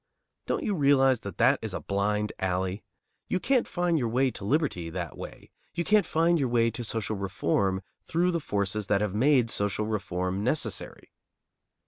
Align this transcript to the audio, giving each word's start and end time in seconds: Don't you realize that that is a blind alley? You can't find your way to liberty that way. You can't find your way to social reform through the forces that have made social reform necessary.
Don't 0.47 0.63
you 0.63 0.73
realize 0.73 1.19
that 1.19 1.37
that 1.37 1.59
is 1.61 1.75
a 1.75 1.79
blind 1.79 2.33
alley? 2.39 2.83
You 3.27 3.39
can't 3.39 3.67
find 3.67 3.99
your 3.99 4.07
way 4.09 4.31
to 4.31 4.43
liberty 4.43 4.89
that 4.89 5.15
way. 5.15 5.51
You 5.75 5.83
can't 5.83 6.07
find 6.07 6.39
your 6.39 6.47
way 6.49 6.71
to 6.71 6.83
social 6.83 7.15
reform 7.17 7.83
through 8.01 8.31
the 8.31 8.39
forces 8.39 8.87
that 8.87 9.01
have 9.01 9.13
made 9.13 9.51
social 9.51 9.85
reform 9.85 10.43
necessary. 10.43 11.11